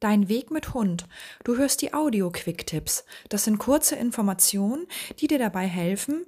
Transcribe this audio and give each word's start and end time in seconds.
Dein 0.00 0.28
Weg 0.28 0.52
mit 0.52 0.74
Hund. 0.74 1.08
Du 1.42 1.56
hörst 1.56 1.82
die 1.82 1.92
Audio-Quick-Tipps. 1.92 3.04
Das 3.30 3.42
sind 3.42 3.58
kurze 3.58 3.96
Informationen, 3.96 4.86
die 5.18 5.26
dir 5.26 5.40
dabei 5.40 5.66
helfen, 5.66 6.24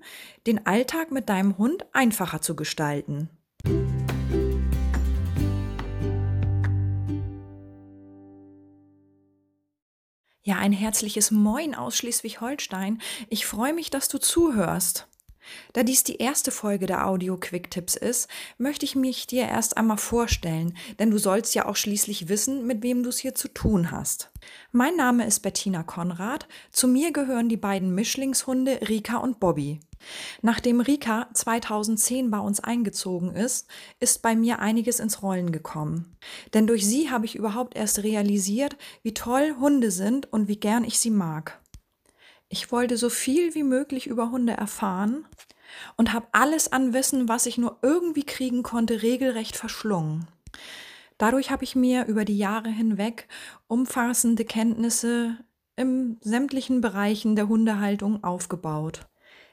den 0.49 0.67
Alltag 0.67 1.13
mit 1.13 1.29
deinem 1.29 1.57
Hund 1.57 1.87
einfacher 1.93 2.43
zu 2.43 2.57
gestalten. 2.57 3.31
Ja, 10.43 10.57
ein 10.57 10.73
herzliches 10.73 11.31
Moin 11.31 11.77
aus 11.77 11.97
Schleswig-Holstein. 11.97 13.01
Ich 13.29 13.47
freue 13.47 13.73
mich, 13.73 13.91
dass 13.91 14.09
du 14.09 14.19
zuhörst. 14.19 15.10
Da 15.73 15.83
dies 15.83 16.05
die 16.05 16.17
erste 16.17 16.51
Folge 16.51 16.87
der 16.87 17.07
Audio 17.07 17.37
Quick 17.37 17.71
Tipps 17.71 17.97
ist, 17.97 18.29
möchte 18.59 18.85
ich 18.85 18.97
mich 18.97 19.27
dir 19.27 19.49
erst 19.49 19.77
einmal 19.77 19.99
vorstellen, 19.99 20.77
denn 20.99 21.11
du 21.11 21.19
sollst 21.19 21.55
ja 21.55 21.67
auch 21.67 21.77
schließlich 21.77 22.29
wissen, 22.29 22.67
mit 22.67 22.83
wem 22.83 23.03
du 23.03 23.09
es 23.09 23.19
hier 23.19 23.35
zu 23.35 23.49
tun 23.49 23.91
hast. 23.91 24.31
Mein 24.73 24.97
Name 24.97 25.27
ist 25.27 25.41
Bettina 25.41 25.83
Konrad. 25.83 26.47
Zu 26.71 26.89
mir 26.89 27.13
gehören 27.13 27.49
die 27.49 27.57
beiden 27.57 27.95
Mischlingshunde 27.95 28.81
Rika 28.89 29.19
und 29.19 29.41
Bobby. 29.41 29.81
Nachdem 30.43 30.81
Rika 30.81 31.29
2010 31.35 32.31
bei 32.31 32.39
uns 32.39 32.61
eingezogen 32.61 33.35
ist, 33.35 33.69
ist 33.99 34.23
bei 34.23 34.35
mir 34.35 34.59
einiges 34.61 35.01
ins 35.01 35.23
Rollen 35.23 35.53
gekommen. 35.53 36.17
Denn 36.55 36.67
durch 36.67 36.87
sie 36.87 37.11
habe 37.11 37.27
ich 37.27 37.37
überhaupt 37.37 37.77
erst 37.77 38.03
realisiert, 38.03 38.77
wie 39.03 39.15
toll 39.15 39.57
Hunde 39.61 39.91
sind 39.91 40.33
und 40.33 40.49
wie 40.49 40.57
gern 40.57 40.85
ich 40.85 40.99
sie 40.99 41.11
mag. 41.11 41.60
Ich 42.53 42.73
wollte 42.73 42.97
so 42.97 43.09
viel 43.11 43.55
wie 43.55 43.63
möglich 43.63 44.09
über 44.09 44.33
Hunde 44.33 44.55
erfahren 44.55 45.25
und 45.97 46.13
habe 46.13 46.27
alles 46.33 46.73
an 46.73 46.93
Wissen, 46.93 47.29
was 47.29 47.47
ich 47.47 47.59
nur 47.59 47.79
irgendwie 47.81 48.25
kriegen 48.25 48.65
konnte, 48.65 49.03
regelrecht 49.03 49.57
verschlungen. 49.57 50.27
Dadurch 51.17 51.53
habe 51.53 51.63
ich 51.63 51.77
mir 51.77 52.07
über 52.07 52.25
die 52.25 52.37
Jahre 52.37 52.69
hinweg 52.69 53.29
umfassende 53.69 54.45
Kenntnisse 54.45 55.39
in 55.77 56.19
sämtlichen 56.23 56.81
Bereichen 56.81 57.37
der 57.37 57.47
Hundehaltung 57.47 58.25
aufgebaut. 58.25 59.07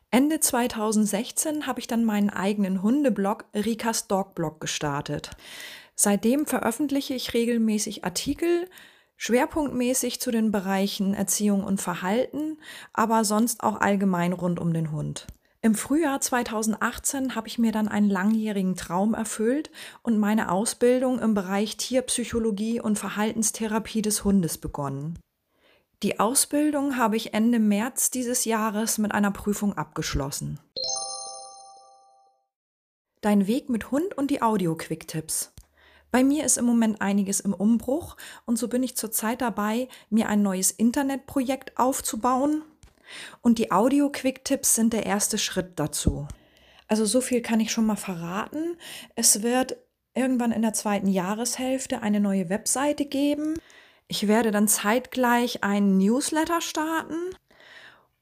Ende 0.10 0.40
2016 0.40 1.68
habe 1.68 1.80
ich 1.80 1.86
dann 1.86 2.04
meinen 2.04 2.32
eigenen 2.32 2.82
Hundeblog 2.82 3.46
Rikas 3.54 4.08
Dogblog 4.08 4.60
gestartet. 4.60 5.30
Seitdem 5.94 6.48
veröffentliche 6.48 7.14
ich 7.14 7.36
regelmäßig 7.36 8.06
Artikel, 8.06 8.68
Schwerpunktmäßig 9.18 10.22
zu 10.22 10.32
den 10.32 10.52
Bereichen 10.52 11.14
Erziehung 11.14 11.64
und 11.64 11.82
Verhalten, 11.82 12.58
aber 12.94 13.26
sonst 13.26 13.64
auch 13.64 13.82
allgemein 13.82 14.32
rund 14.32 14.60
um 14.60 14.74
den 14.74 14.92
Hund. 14.92 15.28
Im 15.62 15.74
Frühjahr 15.74 16.22
2018 16.22 17.36
habe 17.36 17.48
ich 17.48 17.58
mir 17.58 17.72
dann 17.72 17.88
einen 17.88 18.10
langjährigen 18.10 18.76
Traum 18.76 19.16
erfüllt 19.16 19.72
und 20.04 20.20
meine 20.20 20.52
Ausbildung 20.52 21.20
im 21.20 21.34
Bereich 21.34 21.78
Tierpsychologie 21.78 22.80
und 22.80 23.00
Verhaltenstherapie 23.00 24.04
des 24.04 24.24
Hundes 24.24 24.60
begonnen. 24.60 25.20
Die 26.04 26.20
Ausbildung 26.20 26.96
habe 26.96 27.18
ich 27.18 27.34
Ende 27.34 27.58
März 27.58 28.12
dieses 28.12 28.46
Jahres 28.46 29.00
mit 29.00 29.14
einer 29.14 29.32
Prüfung 29.32 29.76
abgeschlossen. 29.76 30.60
Dein 33.22 33.48
Weg 33.48 33.68
mit 33.68 33.90
Hund 33.90 34.16
und 34.16 34.30
die 34.30 34.44
Audio-Quick-Tipps. 34.44 35.54
Bei 36.12 36.24
mir 36.24 36.46
ist 36.46 36.58
im 36.58 36.66
Moment 36.66 37.02
einiges 37.02 37.40
im 37.40 37.54
Umbruch 37.54 38.18
und 38.46 38.58
so 38.58 38.68
bin 38.68 38.84
ich 38.84 38.96
zurzeit 38.96 39.42
dabei, 39.42 39.88
mir 40.10 40.30
ein 40.30 40.42
neues 40.42 40.72
Internetprojekt 40.72 41.78
aufzubauen. 41.78 42.64
Und 43.42 43.58
die 43.58 43.72
Audio-Quick-Tipps 43.72 44.76
sind 44.76 44.94
der 44.94 45.06
erste 45.06 45.38
Schritt 45.38 45.80
dazu. 45.80 46.28
Also 46.88 47.06
so 47.06 47.22
viel 47.22 47.42
kann 47.42 47.60
ich 47.60 47.72
schon 47.72 47.86
mal 47.86 47.96
verraten. 47.96 48.78
Es 49.16 49.44
wird 49.44 49.78
irgendwann 50.14 50.52
in 50.52 50.62
der 50.62 50.74
zweiten 50.74 51.08
Jahreshälfte 51.08 52.02
eine 52.02 52.20
neue 52.20 52.50
Webseite 52.50 53.06
geben. 53.06 53.56
Ich 54.08 54.28
werde 54.28 54.52
dann 54.52 54.68
zeitgleich 54.68 55.64
einen 55.64 55.98
Newsletter 55.98 56.62
starten 56.62 57.36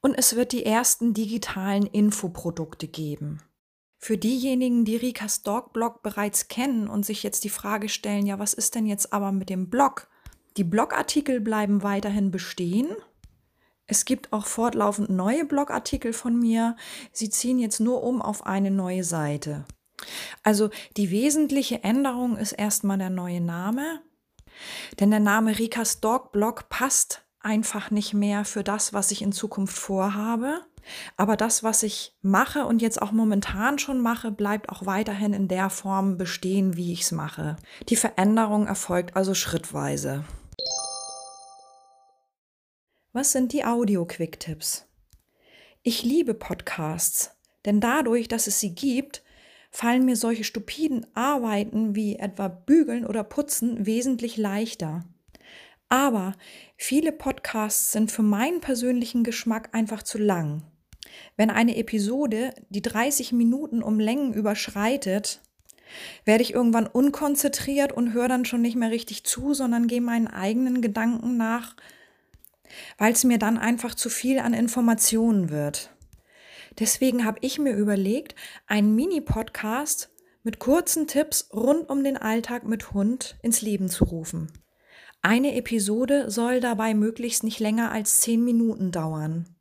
und 0.02 0.14
es 0.14 0.36
wird 0.36 0.52
die 0.52 0.66
ersten 0.66 1.14
digitalen 1.14 1.86
Infoprodukte 1.86 2.88
geben. 2.88 3.40
Für 3.98 4.18
diejenigen, 4.18 4.84
die 4.84 4.96
Rikas 4.96 5.42
Dog-Blog 5.42 6.02
bereits 6.02 6.48
kennen 6.48 6.88
und 6.88 7.06
sich 7.06 7.22
jetzt 7.22 7.44
die 7.44 7.50
Frage 7.50 7.88
stellen, 7.88 8.26
ja, 8.26 8.38
was 8.38 8.54
ist 8.54 8.74
denn 8.74 8.86
jetzt 8.86 9.12
aber 9.12 9.32
mit 9.32 9.48
dem 9.48 9.68
Blog? 9.70 10.08
Die 10.56 10.64
Blogartikel 10.64 11.40
bleiben 11.40 11.82
weiterhin 11.82 12.30
bestehen. 12.30 12.88
Es 13.86 14.04
gibt 14.04 14.32
auch 14.32 14.46
fortlaufend 14.46 15.10
neue 15.10 15.44
Blogartikel 15.44 16.12
von 16.12 16.38
mir. 16.38 16.76
Sie 17.12 17.30
ziehen 17.30 17.58
jetzt 17.58 17.80
nur 17.80 18.02
um 18.02 18.20
auf 18.20 18.46
eine 18.46 18.70
neue 18.70 19.04
Seite. 19.04 19.64
Also 20.42 20.70
die 20.96 21.10
wesentliche 21.10 21.82
Änderung 21.84 22.36
ist 22.36 22.52
erstmal 22.52 22.98
der 22.98 23.10
neue 23.10 23.40
Name. 23.40 24.00
Denn 24.98 25.10
der 25.10 25.20
Name 25.20 25.58
Rikas 25.58 26.00
Dog 26.00 26.32
Blog 26.32 26.68
passt 26.68 27.24
einfach 27.40 27.90
nicht 27.90 28.12
mehr 28.14 28.44
für 28.44 28.64
das, 28.64 28.92
was 28.92 29.10
ich 29.10 29.22
in 29.22 29.32
Zukunft 29.32 29.76
vorhabe. 29.76 30.62
Aber 31.16 31.36
das, 31.36 31.62
was 31.62 31.82
ich 31.82 32.14
mache 32.22 32.66
und 32.66 32.82
jetzt 32.82 33.00
auch 33.00 33.12
momentan 33.12 33.78
schon 33.78 34.00
mache, 34.00 34.30
bleibt 34.30 34.68
auch 34.68 34.86
weiterhin 34.86 35.32
in 35.32 35.48
der 35.48 35.70
Form 35.70 36.16
bestehen, 36.16 36.76
wie 36.76 36.92
ich 36.92 37.02
es 37.02 37.12
mache. 37.12 37.56
Die 37.88 37.96
Veränderung 37.96 38.66
erfolgt 38.66 39.16
also 39.16 39.34
schrittweise. 39.34 40.24
Was 43.12 43.32
sind 43.32 43.52
die 43.52 43.64
Audio-Quick-Tipps? 43.64 44.86
Ich 45.82 46.02
liebe 46.02 46.34
Podcasts, 46.34 47.30
denn 47.64 47.80
dadurch, 47.80 48.28
dass 48.28 48.46
es 48.46 48.60
sie 48.60 48.74
gibt, 48.74 49.22
fallen 49.70 50.04
mir 50.04 50.16
solche 50.16 50.44
stupiden 50.44 51.06
Arbeiten 51.14 51.94
wie 51.94 52.16
etwa 52.16 52.48
Bügeln 52.48 53.06
oder 53.06 53.24
Putzen 53.24 53.86
wesentlich 53.86 54.36
leichter. 54.36 55.04
Aber 55.88 56.34
viele 56.76 57.12
Podcasts 57.12 57.92
sind 57.92 58.10
für 58.10 58.22
meinen 58.22 58.60
persönlichen 58.60 59.22
Geschmack 59.22 59.68
einfach 59.72 60.02
zu 60.02 60.18
lang. 60.18 60.62
Wenn 61.36 61.50
eine 61.50 61.76
Episode 61.76 62.54
die 62.70 62.82
30 62.82 63.32
Minuten 63.32 63.82
um 63.82 64.00
Längen 64.00 64.32
überschreitet, 64.32 65.40
werde 66.24 66.42
ich 66.42 66.54
irgendwann 66.54 66.86
unkonzentriert 66.86 67.92
und 67.92 68.12
höre 68.12 68.28
dann 68.28 68.44
schon 68.44 68.62
nicht 68.62 68.76
mehr 68.76 68.90
richtig 68.90 69.24
zu, 69.24 69.54
sondern 69.54 69.86
gehe 69.86 70.00
meinen 70.00 70.28
eigenen 70.28 70.82
Gedanken 70.82 71.36
nach, 71.36 71.76
weil 72.98 73.12
es 73.12 73.24
mir 73.24 73.38
dann 73.38 73.58
einfach 73.58 73.94
zu 73.94 74.08
viel 74.08 74.38
an 74.38 74.54
Informationen 74.54 75.50
wird. 75.50 75.90
Deswegen 76.78 77.24
habe 77.24 77.38
ich 77.40 77.58
mir 77.58 77.74
überlegt, 77.74 78.34
einen 78.66 78.94
Mini-Podcast 78.94 80.10
mit 80.42 80.58
kurzen 80.58 81.06
Tipps 81.06 81.48
rund 81.52 81.88
um 81.88 82.04
den 82.04 82.16
Alltag 82.16 82.64
mit 82.64 82.92
Hund 82.92 83.36
ins 83.42 83.62
Leben 83.62 83.88
zu 83.88 84.04
rufen. 84.04 84.52
Eine 85.22 85.56
Episode 85.56 86.30
soll 86.30 86.60
dabei 86.60 86.94
möglichst 86.94 87.42
nicht 87.42 87.58
länger 87.58 87.90
als 87.90 88.20
zehn 88.20 88.44
Minuten 88.44 88.92
dauern 88.92 89.55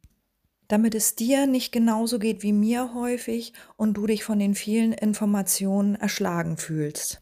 damit 0.68 0.96
es 0.96 1.16
dir 1.16 1.48
nicht 1.48 1.72
genauso 1.72 2.20
geht 2.20 2.44
wie 2.44 2.54
mir 2.54 2.94
häufig 2.94 3.54
und 3.78 3.96
du 3.96 4.08
dich 4.08 4.24
von 4.24 4.40
den 4.40 4.56
vielen 4.56 4.94
Informationen 4.94 5.96
erschlagen 5.96 6.58
fühlst. 6.58 7.22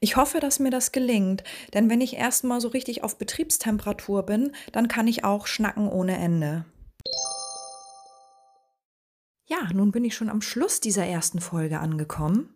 Ich 0.00 0.16
hoffe, 0.16 0.40
dass 0.40 0.58
mir 0.58 0.70
das 0.70 0.92
gelingt, 0.92 1.44
denn 1.74 1.88
wenn 1.88 2.00
ich 2.00 2.16
erstmal 2.16 2.60
so 2.60 2.68
richtig 2.68 3.04
auf 3.04 3.16
Betriebstemperatur 3.16 4.24
bin, 4.24 4.52
dann 4.72 4.88
kann 4.88 5.06
ich 5.06 5.24
auch 5.24 5.46
schnacken 5.46 5.88
ohne 5.88 6.16
Ende. 6.16 6.64
Ja, 9.46 9.68
nun 9.72 9.92
bin 9.92 10.04
ich 10.04 10.14
schon 10.14 10.28
am 10.28 10.42
Schluss 10.42 10.80
dieser 10.80 11.06
ersten 11.06 11.40
Folge 11.40 11.78
angekommen. 11.78 12.54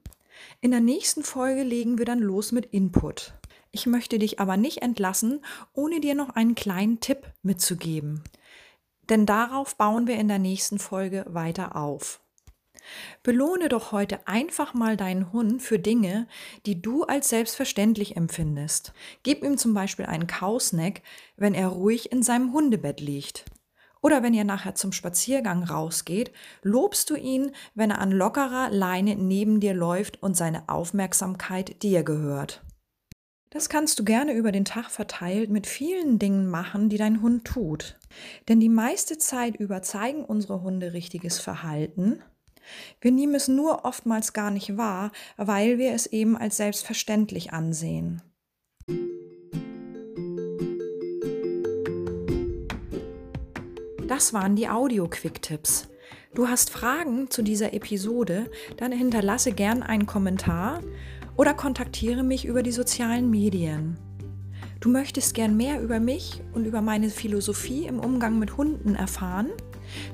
In 0.61 0.73
der 0.73 0.81
nächsten 0.81 1.23
Folge 1.23 1.63
legen 1.63 1.99
wir 1.99 2.05
dann 2.05 2.19
los 2.19 2.53
mit 2.53 2.67
Input. 2.67 3.35
Ich 3.71 3.87
möchte 3.87 4.19
dich 4.19 4.39
aber 4.41 4.57
nicht 4.57 4.83
entlassen, 4.83 5.43
ohne 5.73 6.01
dir 6.01 6.15
noch 6.15 6.31
einen 6.31 6.55
kleinen 6.55 7.01
Tipp 7.01 7.33
mitzugeben 7.43 8.23
denn 9.13 9.27
darauf 9.27 9.77
bauen 9.77 10.07
wir 10.07 10.17
in 10.17 10.27
der 10.27 10.39
nächsten 10.39 10.79
Folge 10.79 11.27
weiter 11.29 11.77
auf. 11.77 12.23
Belohne 13.23 13.69
doch 13.69 13.93
heute 13.93 14.27
einfach 14.27 14.73
mal 14.73 14.97
deinen 14.97 15.35
Hund 15.35 15.61
für 15.61 15.79
Dinge, 15.79 16.27
die 16.65 16.81
du 16.81 17.05
als 17.05 17.29
selbstverständlich 17.29 18.17
empfindest. 18.17 18.95
Gib 19.23 19.45
ihm 19.45 19.59
zum 19.59 19.75
Beispiel 19.75 20.07
einen 20.07 20.27
Kausnack, 20.27 21.03
wenn 21.37 21.53
er 21.53 21.69
ruhig 21.69 22.11
in 22.11 22.23
seinem 22.23 22.55
Hundebett 22.55 23.01
liegt. 23.01 23.45
Oder 24.01 24.23
wenn 24.23 24.33
ihr 24.33 24.45
nachher 24.45 24.75
zum 24.77 24.93
Spaziergang 24.93 25.63
rausgeht, 25.63 26.33
lobst 26.63 27.11
du 27.11 27.15
ihn, 27.15 27.53
wenn 27.75 27.91
er 27.91 28.01
an 28.01 28.13
lockerer 28.13 28.71
Leine 28.71 29.15
neben 29.17 29.61
dir 29.61 29.75
läuft 29.75 30.23
und 30.23 30.39
seine 30.39 30.71
Aufmerksamkeit 30.71 31.83
dir 31.83 32.03
gehört. 32.03 32.63
Das 33.53 33.69
kannst 33.69 33.99
du 33.99 34.05
gerne 34.05 34.33
über 34.33 34.51
den 34.51 34.65
Tag 34.65 34.91
verteilt 34.91 35.51
mit 35.51 35.67
vielen 35.67 36.19
Dingen 36.19 36.49
machen, 36.49 36.89
die 36.89 36.97
dein 36.97 37.21
Hund 37.21 37.45
tut. 37.45 37.99
Denn 38.49 38.61
die 38.61 38.71
meiste 38.71 39.19
Zeit 39.19 39.57
über 39.57 39.83
zeigen 39.83 40.25
unsere 40.25 40.63
Hunde 40.63 40.95
richtiges 40.95 41.39
Verhalten. 41.39 42.23
Wir 43.03 43.13
nehmen 43.13 43.35
es 43.35 43.49
nur 43.49 43.85
oftmals 43.85 44.33
gar 44.33 44.51
nicht 44.51 44.79
wahr, 44.79 45.13
weil 45.37 45.77
wir 45.77 45.93
es 45.93 46.07
eben 46.07 46.35
als 46.35 46.57
selbstverständlich 46.57 47.53
ansehen. 47.53 48.23
Das 54.09 54.33
waren 54.33 54.57
die 54.57 54.71
Audio-Quick-Tipps. 54.71 55.89
Du 56.35 56.49
hast 56.49 56.71
Fragen 56.71 57.31
zu 57.31 57.43
dieser 57.43 57.75
Episode, 57.75 58.51
dann 58.79 58.93
hinterlasse 58.93 59.53
gern 59.53 59.83
einen 59.83 60.07
Kommentar 60.07 60.81
oder 61.37 61.55
kontaktiere 61.55 62.23
mich 62.23 62.45
über 62.45 62.63
die 62.63 62.73
sozialen 62.73 63.31
Medien. 63.31 63.97
Du 64.81 64.89
möchtest 64.89 65.35
gern 65.35 65.57
mehr 65.57 65.81
über 65.81 66.01
mich 66.01 66.43
und 66.55 66.65
über 66.65 66.83
meine 66.83 67.09
Philosophie 67.09 67.87
im 67.87 68.01
Umgang 68.01 68.39
mit 68.39 68.57
Hunden 68.57 68.97
erfahren? 68.97 69.49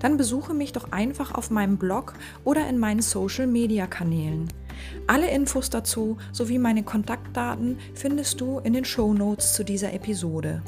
Dann 0.00 0.16
besuche 0.16 0.52
mich 0.52 0.72
doch 0.72 0.92
einfach 0.92 1.34
auf 1.34 1.50
meinem 1.50 1.78
Blog 1.78 2.14
oder 2.44 2.68
in 2.68 2.78
meinen 2.78 3.00
Social-Media-Kanälen. 3.00 4.48
Alle 5.06 5.30
Infos 5.30 5.70
dazu 5.70 6.18
sowie 6.32 6.58
meine 6.58 6.82
Kontaktdaten 6.82 7.78
findest 7.94 8.40
du 8.40 8.58
in 8.58 8.72
den 8.72 8.84
Show 8.84 9.14
Notes 9.14 9.54
zu 9.54 9.64
dieser 9.64 9.92
Episode. 9.92 10.62